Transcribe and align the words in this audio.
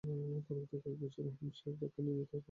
পরবর্তীতে 0.03 0.77
কয়েকবছর 0.83 1.23
হ্যাম্পশায়ারের 1.29 1.79
পক্ষে 1.81 1.99
নিয়মিতভাবে 2.01 2.29
খেলেন। 2.29 2.39